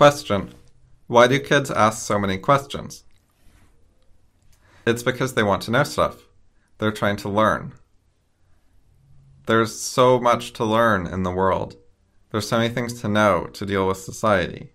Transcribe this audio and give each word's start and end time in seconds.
Question 0.00 0.54
Why 1.08 1.26
do 1.26 1.38
kids 1.38 1.70
ask 1.70 2.06
so 2.06 2.18
many 2.18 2.38
questions? 2.38 3.04
It's 4.86 5.02
because 5.02 5.34
they 5.34 5.42
want 5.42 5.60
to 5.64 5.70
know 5.70 5.82
stuff. 5.84 6.22
They're 6.78 6.90
trying 6.90 7.16
to 7.16 7.28
learn. 7.28 7.74
There's 9.44 9.78
so 9.78 10.18
much 10.18 10.54
to 10.54 10.64
learn 10.64 11.06
in 11.06 11.22
the 11.22 11.30
world. 11.30 11.76
There's 12.30 12.48
so 12.48 12.56
many 12.56 12.72
things 12.72 12.98
to 13.02 13.08
know 13.08 13.48
to 13.52 13.66
deal 13.66 13.86
with 13.86 13.98
society. 13.98 14.72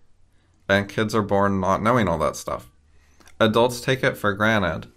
And 0.68 0.88
kids 0.88 1.12
are 1.12 1.22
born 1.22 1.58
not 1.58 1.82
knowing 1.82 2.06
all 2.06 2.18
that 2.18 2.36
stuff. 2.36 2.70
Adults 3.40 3.80
take 3.80 4.04
it 4.04 4.16
for 4.16 4.32
granted. 4.32 4.92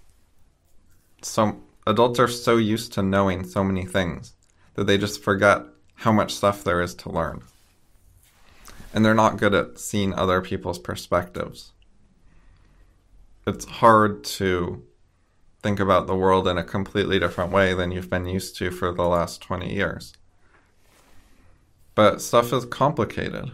So 1.23 1.59
adults 1.88 2.20
are 2.20 2.27
so 2.27 2.57
used 2.57 2.93
to 2.93 3.02
knowing 3.02 3.43
so 3.46 3.64
many 3.64 3.84
things 3.84 4.36
that 4.75 4.86
they 4.86 5.00
just 5.00 5.23
forget 5.23 5.64
how 5.96 6.11
much 6.11 6.36
stuff 6.36 6.64
there 6.64 6.84
is 6.84 6.93
to 7.02 7.09
learn. 7.09 7.41
And 8.94 9.06
they're 9.06 9.14
not 9.14 9.38
good 9.38 9.54
at 9.54 9.80
seeing 9.80 10.14
other 10.14 10.42
people's 10.42 10.79
perspectives. 10.79 11.74
It's 13.46 13.65
hard 13.65 14.24
to 14.25 14.84
think 15.62 15.79
about 15.79 16.07
the 16.07 16.15
world 16.15 16.48
in 16.48 16.57
a 16.57 16.64
completely 16.64 17.20
different 17.20 17.52
way 17.52 17.74
than 17.74 17.92
you've 17.92 18.10
been 18.10 18.25
used 18.25 18.56
to 18.57 18.71
for 18.71 18.92
the 18.93 19.07
last 19.07 19.42
20 19.42 19.74
years. 19.74 20.14
But 21.96 22.21
stuff 22.21 22.54
is 22.54 22.65
complicated. 22.65 23.52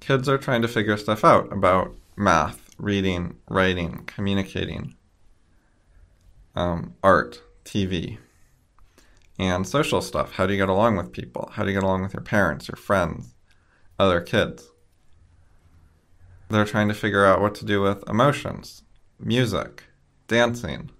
Kids 0.00 0.28
are 0.28 0.38
trying 0.38 0.62
to 0.62 0.68
figure 0.68 0.96
stuff 0.96 1.24
out 1.24 1.52
about 1.52 1.94
math, 2.16 2.74
reading, 2.76 3.36
writing, 3.48 4.02
communicating, 4.06 4.94
um, 6.54 6.94
art, 7.02 7.40
TV, 7.64 8.18
and 9.46 9.66
social 9.66 10.00
stuff. 10.00 10.32
How 10.32 10.46
do 10.46 10.52
you 10.52 10.58
get 10.58 10.68
along 10.68 10.96
with 10.96 11.12
people? 11.12 11.50
How 11.52 11.62
do 11.62 11.70
you 11.70 11.76
get 11.76 11.84
along 11.84 12.02
with 12.02 12.14
your 12.14 12.22
parents, 12.22 12.68
your 12.68 12.76
friends, 12.76 13.34
other 13.98 14.20
kids? 14.20 14.70
They're 16.48 16.64
trying 16.64 16.88
to 16.88 16.94
figure 16.94 17.24
out 17.24 17.40
what 17.40 17.54
to 17.56 17.64
do 17.64 17.80
with 17.80 18.08
emotions, 18.08 18.82
music, 19.18 19.84
dancing, 20.28 20.90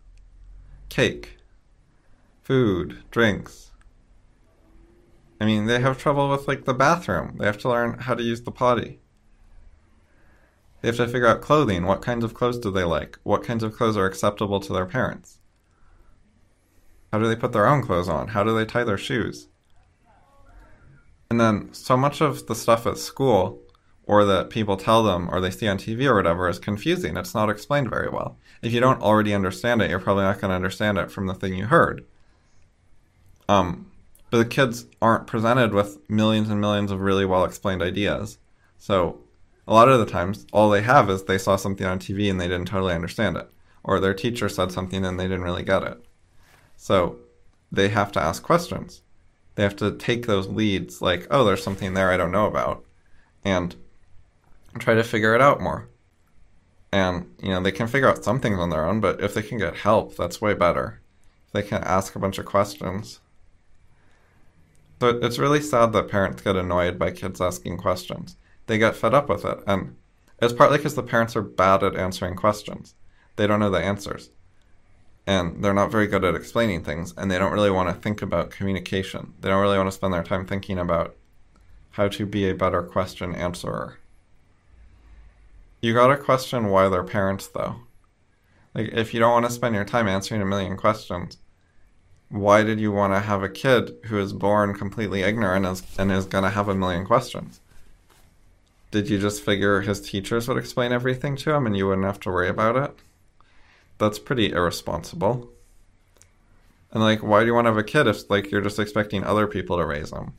cake, 0.88 1.36
food, 2.42 3.02
drinks. 3.10 3.72
I 5.40 5.44
mean, 5.44 5.66
they 5.66 5.80
have 5.80 5.98
trouble 5.98 6.30
with 6.30 6.48
like 6.48 6.64
the 6.64 6.72
bathroom. 6.72 7.36
They 7.38 7.46
have 7.46 7.58
to 7.58 7.68
learn 7.68 7.98
how 7.98 8.14
to 8.14 8.22
use 8.22 8.42
the 8.42 8.50
potty. 8.50 9.00
They 10.80 10.88
have 10.88 10.96
to 10.96 11.06
figure 11.06 11.26
out 11.26 11.42
clothing. 11.42 11.84
What 11.84 12.00
kinds 12.00 12.24
of 12.24 12.34
clothes 12.34 12.58
do 12.58 12.70
they 12.70 12.84
like? 12.84 13.18
What 13.22 13.44
kinds 13.44 13.62
of 13.62 13.76
clothes 13.76 13.96
are 13.96 14.06
acceptable 14.06 14.58
to 14.60 14.72
their 14.72 14.86
parents? 14.86 15.38
How 17.12 17.18
do 17.18 17.28
they 17.28 17.36
put 17.36 17.52
their 17.52 17.66
own 17.66 17.82
clothes 17.82 18.08
on? 18.08 18.28
How 18.28 18.42
do 18.42 18.56
they 18.56 18.64
tie 18.64 18.84
their 18.84 18.98
shoes? 18.98 19.48
And 21.30 21.40
then 21.40 21.72
so 21.72 21.96
much 21.96 22.20
of 22.20 22.46
the 22.46 22.54
stuff 22.54 22.86
at 22.86 22.98
school 22.98 23.60
or 24.04 24.24
that 24.24 24.50
people 24.50 24.76
tell 24.76 25.02
them 25.02 25.28
or 25.30 25.40
they 25.40 25.50
see 25.50 25.68
on 25.68 25.78
TV 25.78 26.06
or 26.06 26.14
whatever 26.14 26.48
is 26.48 26.58
confusing. 26.58 27.16
It's 27.16 27.34
not 27.34 27.50
explained 27.50 27.90
very 27.90 28.08
well. 28.08 28.38
If 28.62 28.72
you 28.72 28.80
don't 28.80 29.02
already 29.02 29.34
understand 29.34 29.82
it, 29.82 29.90
you're 29.90 30.00
probably 30.00 30.24
not 30.24 30.40
going 30.40 30.50
to 30.50 30.56
understand 30.56 30.98
it 30.98 31.10
from 31.10 31.26
the 31.26 31.34
thing 31.34 31.54
you 31.54 31.66
heard. 31.66 32.04
Um, 33.48 33.90
but 34.30 34.38
the 34.38 34.44
kids 34.46 34.86
aren't 35.02 35.26
presented 35.26 35.74
with 35.74 35.98
millions 36.08 36.48
and 36.48 36.60
millions 36.60 36.90
of 36.90 37.00
really 37.00 37.26
well 37.26 37.44
explained 37.44 37.82
ideas. 37.82 38.38
So 38.78 39.20
a 39.68 39.74
lot 39.74 39.88
of 39.88 40.00
the 40.00 40.06
times, 40.06 40.46
all 40.52 40.70
they 40.70 40.82
have 40.82 41.10
is 41.10 41.24
they 41.24 41.38
saw 41.38 41.56
something 41.56 41.86
on 41.86 41.98
TV 41.98 42.30
and 42.30 42.40
they 42.40 42.48
didn't 42.48 42.68
totally 42.68 42.94
understand 42.94 43.36
it, 43.36 43.50
or 43.84 44.00
their 44.00 44.14
teacher 44.14 44.48
said 44.48 44.72
something 44.72 45.04
and 45.04 45.20
they 45.20 45.24
didn't 45.24 45.42
really 45.42 45.62
get 45.62 45.82
it. 45.82 46.04
So 46.82 47.18
they 47.70 47.90
have 47.90 48.10
to 48.10 48.20
ask 48.20 48.42
questions. 48.42 49.02
They 49.54 49.62
have 49.62 49.76
to 49.76 49.96
take 49.96 50.26
those 50.26 50.48
leads, 50.48 51.00
like, 51.00 51.28
oh, 51.30 51.44
there's 51.44 51.62
something 51.62 51.94
there 51.94 52.10
I 52.10 52.16
don't 52.16 52.32
know 52.32 52.48
about, 52.48 52.84
and 53.44 53.76
try 54.80 54.94
to 54.94 55.04
figure 55.04 55.32
it 55.36 55.40
out 55.40 55.60
more. 55.60 55.88
And, 56.90 57.32
you 57.40 57.50
know, 57.50 57.62
they 57.62 57.70
can 57.70 57.86
figure 57.86 58.08
out 58.08 58.24
some 58.24 58.40
things 58.40 58.58
on 58.58 58.70
their 58.70 58.84
own, 58.84 58.98
but 58.98 59.22
if 59.22 59.32
they 59.32 59.42
can 59.42 59.58
get 59.58 59.76
help, 59.76 60.16
that's 60.16 60.40
way 60.40 60.54
better. 60.54 61.00
If 61.46 61.52
they 61.52 61.62
can 61.62 61.84
ask 61.84 62.16
a 62.16 62.18
bunch 62.18 62.38
of 62.38 62.46
questions. 62.46 63.20
So 65.00 65.20
it's 65.22 65.38
really 65.38 65.62
sad 65.62 65.92
that 65.92 66.08
parents 66.08 66.42
get 66.42 66.56
annoyed 66.56 66.98
by 66.98 67.12
kids 67.12 67.40
asking 67.40 67.76
questions. 67.76 68.36
They 68.66 68.78
get 68.78 68.96
fed 68.96 69.14
up 69.14 69.28
with 69.28 69.44
it. 69.44 69.58
And 69.68 69.94
it's 70.40 70.52
partly 70.52 70.78
because 70.78 70.96
the 70.96 71.04
parents 71.04 71.36
are 71.36 71.42
bad 71.42 71.84
at 71.84 71.94
answering 71.94 72.34
questions. 72.34 72.96
They 73.36 73.46
don't 73.46 73.60
know 73.60 73.70
the 73.70 73.78
answers. 73.78 74.30
And 75.26 75.62
they're 75.62 75.72
not 75.72 75.92
very 75.92 76.08
good 76.08 76.24
at 76.24 76.34
explaining 76.34 76.82
things, 76.82 77.14
and 77.16 77.30
they 77.30 77.38
don't 77.38 77.52
really 77.52 77.70
want 77.70 77.88
to 77.88 78.00
think 78.00 78.22
about 78.22 78.50
communication. 78.50 79.34
They 79.40 79.48
don't 79.48 79.62
really 79.62 79.78
want 79.78 79.88
to 79.88 79.96
spend 79.96 80.12
their 80.12 80.24
time 80.24 80.46
thinking 80.46 80.78
about 80.78 81.16
how 81.92 82.08
to 82.08 82.26
be 82.26 82.48
a 82.48 82.54
better 82.54 82.82
question 82.82 83.34
answerer. 83.34 83.98
You 85.80 85.94
gotta 85.94 86.16
question 86.16 86.68
why 86.68 86.88
they're 86.88 87.04
parents, 87.04 87.46
though. 87.48 87.76
Like, 88.74 88.90
if 88.92 89.12
you 89.12 89.20
don't 89.20 89.32
want 89.32 89.46
to 89.46 89.52
spend 89.52 89.74
your 89.74 89.84
time 89.84 90.08
answering 90.08 90.40
a 90.40 90.46
million 90.46 90.76
questions, 90.76 91.38
why 92.28 92.62
did 92.62 92.80
you 92.80 92.90
want 92.90 93.12
to 93.12 93.20
have 93.20 93.42
a 93.42 93.48
kid 93.48 93.94
who 94.04 94.18
is 94.18 94.32
born 94.32 94.74
completely 94.74 95.22
ignorant 95.22 95.66
and 95.66 95.74
is, 95.74 95.82
and 95.98 96.10
is 96.10 96.24
gonna 96.24 96.50
have 96.50 96.68
a 96.68 96.74
million 96.74 97.04
questions? 97.04 97.60
Did 98.90 99.10
you 99.10 99.18
just 99.18 99.42
figure 99.42 99.82
his 99.82 100.00
teachers 100.00 100.48
would 100.48 100.56
explain 100.56 100.92
everything 100.92 101.36
to 101.36 101.52
him 101.52 101.66
and 101.66 101.76
you 101.76 101.86
wouldn't 101.86 102.06
have 102.06 102.20
to 102.20 102.30
worry 102.30 102.48
about 102.48 102.76
it? 102.76 102.96
That's 103.98 104.18
pretty 104.18 104.52
irresponsible. 104.52 105.50
And 106.90 107.02
like, 107.02 107.22
why 107.22 107.40
do 107.40 107.46
you 107.46 107.54
want 107.54 107.66
to 107.66 107.70
have 107.70 107.78
a 107.78 107.84
kid 107.84 108.06
if 108.06 108.28
like 108.28 108.50
you're 108.50 108.60
just 108.60 108.78
expecting 108.78 109.24
other 109.24 109.46
people 109.46 109.78
to 109.78 109.86
raise 109.86 110.12
him? 110.12 110.34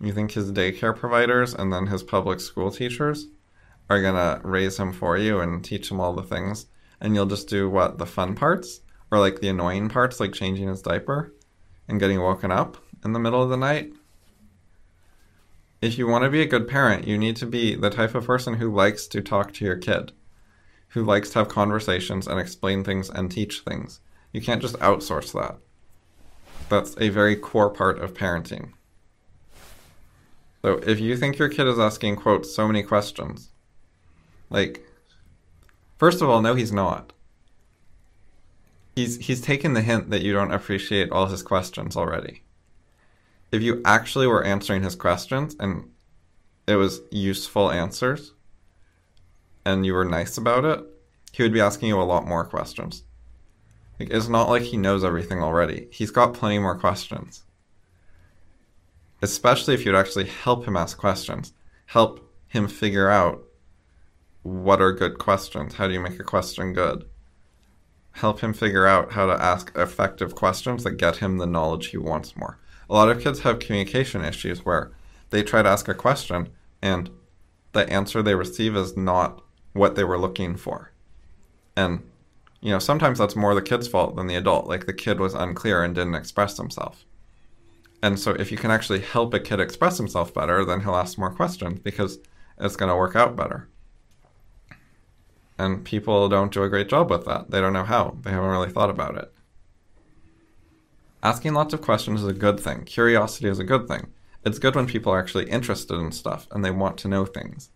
You 0.00 0.12
think 0.12 0.32
his 0.32 0.52
daycare 0.52 0.96
providers 0.96 1.54
and 1.54 1.72
then 1.72 1.86
his 1.86 2.02
public 2.02 2.40
school 2.40 2.70
teachers 2.70 3.28
are 3.88 4.02
gonna 4.02 4.40
raise 4.42 4.78
him 4.78 4.92
for 4.92 5.16
you 5.16 5.40
and 5.40 5.64
teach 5.64 5.90
him 5.90 6.00
all 6.00 6.12
the 6.12 6.22
things, 6.22 6.66
and 7.00 7.14
you'll 7.14 7.26
just 7.26 7.48
do 7.48 7.70
what 7.70 7.98
the 7.98 8.06
fun 8.06 8.34
parts 8.34 8.80
or 9.10 9.18
like 9.18 9.40
the 9.40 9.48
annoying 9.48 9.88
parts, 9.88 10.18
like 10.18 10.32
changing 10.32 10.68
his 10.68 10.82
diaper 10.82 11.32
and 11.88 12.00
getting 12.00 12.20
woken 12.20 12.50
up 12.50 12.76
in 13.04 13.12
the 13.12 13.18
middle 13.18 13.42
of 13.42 13.50
the 13.50 13.56
night. 13.56 13.92
If 15.80 15.98
you 15.98 16.08
want 16.08 16.24
to 16.24 16.30
be 16.30 16.42
a 16.42 16.46
good 16.46 16.66
parent, 16.66 17.06
you 17.06 17.16
need 17.16 17.36
to 17.36 17.46
be 17.46 17.74
the 17.74 17.90
type 17.90 18.14
of 18.14 18.26
person 18.26 18.54
who 18.54 18.74
likes 18.74 19.06
to 19.08 19.20
talk 19.20 19.52
to 19.54 19.64
your 19.64 19.76
kid, 19.76 20.12
who 20.88 21.04
likes 21.04 21.30
to 21.30 21.38
have 21.38 21.48
conversations 21.48 22.26
and 22.26 22.40
explain 22.40 22.84
things 22.84 23.10
and 23.10 23.30
teach 23.30 23.60
things. 23.60 24.00
You 24.32 24.40
can't 24.40 24.62
just 24.62 24.78
outsource 24.80 25.32
that. 25.32 25.58
That's 26.68 26.96
a 26.98 27.10
very 27.10 27.36
core 27.36 27.70
part 27.70 27.98
of 28.00 28.14
parenting. 28.14 28.72
So 30.62 30.80
if 30.86 30.98
you 30.98 31.16
think 31.16 31.38
your 31.38 31.48
kid 31.48 31.66
is 31.66 31.78
asking, 31.78 32.16
quote, 32.16 32.44
so 32.44 32.66
many 32.66 32.82
questions, 32.82 33.50
like, 34.50 34.84
first 35.96 36.22
of 36.22 36.28
all, 36.28 36.42
no, 36.42 36.54
he's 36.54 36.72
not. 36.72 37.12
He's 38.94 39.18
he's 39.18 39.42
taken 39.42 39.74
the 39.74 39.82
hint 39.82 40.10
that 40.10 40.22
you 40.22 40.32
don't 40.32 40.52
appreciate 40.52 41.10
all 41.10 41.26
his 41.26 41.42
questions 41.42 41.96
already. 41.96 42.42
If 43.52 43.62
you 43.62 43.82
actually 43.84 44.26
were 44.26 44.42
answering 44.42 44.82
his 44.82 44.96
questions 44.96 45.54
and 45.60 45.90
it 46.66 46.76
was 46.76 47.00
useful 47.10 47.70
answers 47.70 48.32
and 49.66 49.84
you 49.84 49.92
were 49.92 50.04
nice 50.04 50.38
about 50.38 50.64
it, 50.64 50.80
he 51.32 51.42
would 51.42 51.52
be 51.52 51.60
asking 51.60 51.88
you 51.88 52.00
a 52.00 52.04
lot 52.04 52.24
more 52.24 52.44
questions. 52.44 53.02
Like, 53.98 54.10
it's 54.10 54.28
not 54.28 54.48
like 54.48 54.62
he 54.62 54.76
knows 54.76 55.02
everything 55.02 55.42
already. 55.42 55.88
He's 55.90 56.12
got 56.12 56.34
plenty 56.34 56.60
more 56.60 56.78
questions. 56.78 57.42
Especially 59.20 59.74
if 59.74 59.84
you'd 59.84 59.96
actually 59.96 60.26
help 60.26 60.66
him 60.66 60.76
ask 60.76 60.96
questions, 60.96 61.52
help 61.86 62.32
him 62.46 62.68
figure 62.68 63.10
out 63.10 63.42
what 64.42 64.80
are 64.80 64.92
good 64.92 65.18
questions? 65.18 65.74
How 65.74 65.88
do 65.88 65.94
you 65.94 66.00
make 66.00 66.20
a 66.20 66.24
question 66.24 66.72
good? 66.72 67.04
Help 68.12 68.40
him 68.40 68.52
figure 68.52 68.86
out 68.86 69.12
how 69.12 69.26
to 69.26 69.42
ask 69.42 69.72
effective 69.74 70.36
questions 70.36 70.84
that 70.84 70.92
get 70.92 71.16
him 71.16 71.38
the 71.38 71.46
knowledge 71.46 71.88
he 71.88 71.96
wants 71.96 72.36
more. 72.36 72.60
A 72.88 72.94
lot 72.94 73.10
of 73.10 73.20
kids 73.20 73.40
have 73.40 73.58
communication 73.58 74.24
issues 74.24 74.64
where 74.64 74.92
they 75.30 75.42
try 75.42 75.62
to 75.62 75.68
ask 75.68 75.88
a 75.88 75.94
question 75.94 76.50
and 76.80 77.10
the 77.72 77.90
answer 77.90 78.22
they 78.22 78.36
receive 78.36 78.76
is 78.76 78.96
not 78.96 79.42
what 79.76 79.94
they 79.94 80.04
were 80.04 80.18
looking 80.18 80.56
for. 80.56 80.92
And, 81.76 82.02
you 82.60 82.70
know, 82.70 82.78
sometimes 82.78 83.18
that's 83.18 83.36
more 83.36 83.54
the 83.54 83.62
kid's 83.62 83.88
fault 83.88 84.16
than 84.16 84.26
the 84.26 84.36
adult. 84.36 84.66
Like 84.66 84.86
the 84.86 84.92
kid 84.92 85.20
was 85.20 85.34
unclear 85.34 85.82
and 85.82 85.94
didn't 85.94 86.14
express 86.14 86.56
himself. 86.56 87.04
And 88.02 88.18
so 88.18 88.32
if 88.32 88.52
you 88.52 88.58
can 88.58 88.70
actually 88.70 89.00
help 89.00 89.34
a 89.34 89.40
kid 89.40 89.60
express 89.60 89.98
himself 89.98 90.32
better, 90.32 90.64
then 90.64 90.80
he'll 90.80 90.96
ask 90.96 91.18
more 91.18 91.32
questions 91.32 91.80
because 91.80 92.18
it's 92.58 92.76
going 92.76 92.90
to 92.90 92.96
work 92.96 93.16
out 93.16 93.36
better. 93.36 93.68
And 95.58 95.84
people 95.84 96.28
don't 96.28 96.52
do 96.52 96.62
a 96.62 96.68
great 96.68 96.88
job 96.88 97.10
with 97.10 97.24
that. 97.24 97.50
They 97.50 97.60
don't 97.60 97.72
know 97.72 97.84
how. 97.84 98.18
They 98.22 98.30
haven't 98.30 98.50
really 98.50 98.70
thought 98.70 98.90
about 98.90 99.16
it. 99.16 99.32
Asking 101.22 101.54
lots 101.54 101.72
of 101.74 101.80
questions 101.80 102.22
is 102.22 102.28
a 102.28 102.34
good 102.34 102.60
thing. 102.60 102.84
Curiosity 102.84 103.48
is 103.48 103.58
a 103.58 103.64
good 103.64 103.88
thing. 103.88 104.12
It's 104.44 104.58
good 104.58 104.76
when 104.76 104.86
people 104.86 105.12
are 105.12 105.18
actually 105.18 105.50
interested 105.50 105.94
in 105.94 106.12
stuff 106.12 106.46
and 106.50 106.64
they 106.64 106.70
want 106.70 106.98
to 106.98 107.08
know 107.08 107.24
things. 107.24 107.70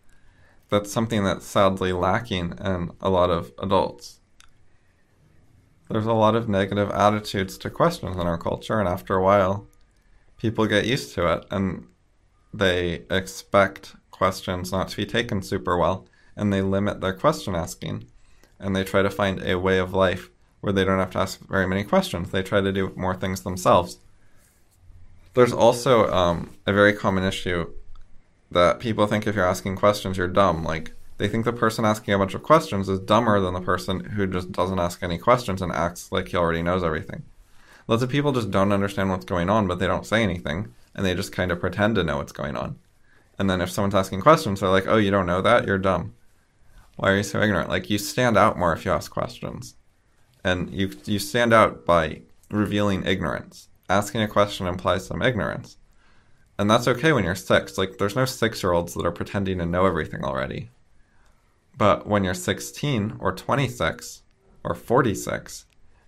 That's 0.70 0.92
something 0.92 1.24
that's 1.24 1.44
sadly 1.44 1.92
lacking 1.92 2.54
in 2.64 2.92
a 3.00 3.10
lot 3.10 3.30
of 3.30 3.52
adults. 3.58 4.20
There's 5.90 6.06
a 6.06 6.12
lot 6.12 6.36
of 6.36 6.48
negative 6.48 6.90
attitudes 6.90 7.58
to 7.58 7.70
questions 7.70 8.16
in 8.16 8.26
our 8.26 8.38
culture, 8.38 8.78
and 8.78 8.88
after 8.88 9.16
a 9.16 9.22
while, 9.22 9.66
people 10.36 10.66
get 10.66 10.86
used 10.86 11.12
to 11.14 11.30
it 11.32 11.44
and 11.50 11.86
they 12.54 13.02
expect 13.10 13.96
questions 14.10 14.70
not 14.70 14.88
to 14.88 14.96
be 14.96 15.06
taken 15.06 15.42
super 15.42 15.76
well, 15.76 16.06
and 16.36 16.52
they 16.52 16.62
limit 16.62 17.00
their 17.00 17.12
question 17.12 17.54
asking, 17.54 18.06
and 18.58 18.74
they 18.74 18.84
try 18.84 19.02
to 19.02 19.10
find 19.10 19.42
a 19.42 19.58
way 19.58 19.78
of 19.78 19.92
life 19.92 20.30
where 20.60 20.72
they 20.72 20.84
don't 20.84 20.98
have 20.98 21.10
to 21.10 21.18
ask 21.18 21.40
very 21.48 21.66
many 21.66 21.82
questions. 21.82 22.30
They 22.30 22.42
try 22.42 22.60
to 22.60 22.72
do 22.72 22.92
more 22.96 23.14
things 23.14 23.42
themselves. 23.42 23.98
There's 25.34 25.52
also 25.52 26.10
um, 26.12 26.56
a 26.66 26.72
very 26.72 26.92
common 26.92 27.24
issue 27.24 27.72
that 28.50 28.80
people 28.80 29.06
think 29.06 29.26
if 29.26 29.34
you're 29.34 29.46
asking 29.46 29.76
questions, 29.76 30.16
you're 30.16 30.28
dumb. 30.28 30.64
Like, 30.64 30.92
they 31.18 31.28
think 31.28 31.44
the 31.44 31.52
person 31.52 31.84
asking 31.84 32.14
a 32.14 32.18
bunch 32.18 32.34
of 32.34 32.42
questions 32.42 32.88
is 32.88 32.98
dumber 32.98 33.40
than 33.40 33.54
the 33.54 33.60
person 33.60 34.00
who 34.00 34.26
just 34.26 34.52
doesn't 34.52 34.78
ask 34.78 35.02
any 35.02 35.18
questions 35.18 35.60
and 35.60 35.70
acts 35.70 36.10
like 36.10 36.28
he 36.28 36.36
already 36.36 36.62
knows 36.62 36.82
everything. 36.82 37.24
Lots 37.86 38.02
of 38.02 38.08
people 38.08 38.32
just 38.32 38.50
don't 38.50 38.72
understand 38.72 39.10
what's 39.10 39.24
going 39.24 39.50
on, 39.50 39.66
but 39.66 39.78
they 39.78 39.86
don't 39.86 40.06
say 40.06 40.22
anything, 40.22 40.72
and 40.94 41.04
they 41.04 41.14
just 41.14 41.32
kind 41.32 41.52
of 41.52 41.60
pretend 41.60 41.96
to 41.96 42.04
know 42.04 42.16
what's 42.16 42.32
going 42.32 42.56
on. 42.56 42.78
And 43.38 43.50
then 43.50 43.60
if 43.60 43.70
someone's 43.70 43.94
asking 43.94 44.20
questions, 44.20 44.60
they're 44.60 44.68
like, 44.68 44.86
oh, 44.86 44.96
you 44.96 45.10
don't 45.10 45.26
know 45.26 45.42
that? 45.42 45.66
You're 45.66 45.78
dumb. 45.78 46.14
Why 46.96 47.10
are 47.10 47.16
you 47.16 47.22
so 47.22 47.40
ignorant? 47.40 47.68
Like, 47.68 47.88
you 47.90 47.98
stand 47.98 48.36
out 48.36 48.58
more 48.58 48.72
if 48.72 48.84
you 48.84 48.90
ask 48.90 49.10
questions. 49.10 49.76
And 50.44 50.72
you, 50.72 50.90
you 51.04 51.18
stand 51.18 51.52
out 51.52 51.84
by 51.84 52.22
revealing 52.50 53.06
ignorance. 53.06 53.68
Asking 53.88 54.22
a 54.22 54.28
question 54.28 54.66
implies 54.66 55.06
some 55.06 55.22
ignorance. 55.22 55.76
And 56.60 56.70
that's 56.70 56.86
okay 56.86 57.12
when 57.12 57.24
you're 57.24 57.34
six. 57.34 57.78
Like, 57.78 57.96
there's 57.96 58.14
no 58.14 58.26
six 58.26 58.62
year 58.62 58.72
olds 58.72 58.92
that 58.92 59.06
are 59.06 59.10
pretending 59.10 59.56
to 59.58 59.64
know 59.64 59.86
everything 59.86 60.22
already. 60.22 60.68
But 61.78 62.06
when 62.06 62.22
you're 62.22 62.34
16 62.34 63.16
or 63.18 63.32
26 63.32 64.22
or 64.62 64.74
46, 64.74 65.64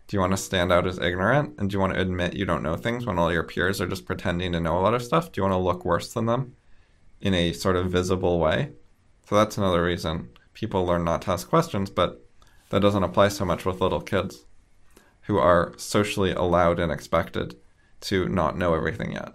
do 0.06 0.14
you 0.14 0.20
want 0.20 0.32
to 0.32 0.36
stand 0.36 0.70
out 0.70 0.86
as 0.86 0.98
ignorant? 0.98 1.54
And 1.56 1.70
do 1.70 1.74
you 1.74 1.80
want 1.80 1.94
to 1.94 2.00
admit 2.02 2.36
you 2.36 2.44
don't 2.44 2.62
know 2.62 2.76
things 2.76 3.06
when 3.06 3.18
all 3.18 3.32
your 3.32 3.44
peers 3.44 3.80
are 3.80 3.86
just 3.86 4.04
pretending 4.04 4.52
to 4.52 4.60
know 4.60 4.78
a 4.78 4.82
lot 4.82 4.92
of 4.92 5.02
stuff? 5.02 5.32
Do 5.32 5.40
you 5.40 5.42
want 5.44 5.54
to 5.54 5.56
look 5.56 5.86
worse 5.86 6.12
than 6.12 6.26
them 6.26 6.54
in 7.22 7.32
a 7.32 7.54
sort 7.54 7.76
of 7.76 7.90
visible 7.90 8.38
way? 8.38 8.72
So 9.26 9.36
that's 9.36 9.56
another 9.56 9.82
reason 9.82 10.28
people 10.52 10.84
learn 10.84 11.02
not 11.02 11.22
to 11.22 11.30
ask 11.30 11.48
questions, 11.48 11.88
but 11.88 12.26
that 12.68 12.82
doesn't 12.82 13.04
apply 13.04 13.28
so 13.28 13.46
much 13.46 13.64
with 13.64 13.80
little 13.80 14.02
kids 14.02 14.44
who 15.22 15.38
are 15.38 15.72
socially 15.78 16.32
allowed 16.32 16.78
and 16.78 16.92
expected 16.92 17.56
to 18.02 18.28
not 18.28 18.58
know 18.58 18.74
everything 18.74 19.12
yet. 19.12 19.32